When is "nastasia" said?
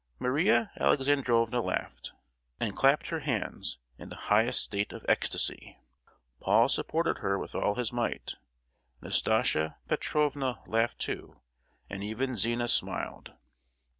9.03-9.77